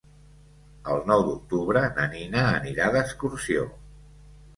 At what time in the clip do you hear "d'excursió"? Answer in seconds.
2.97-3.67